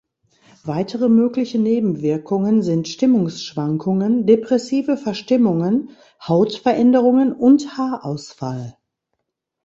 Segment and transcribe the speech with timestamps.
[0.63, 5.91] Weitere mögliche Nebenwirkungen sind Stimmungsschwankungen, depressive Verstimmungen,
[6.27, 8.75] Hautveränderungen und Haarausfall.